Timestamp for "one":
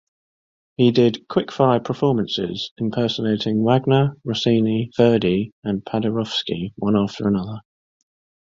6.75-6.97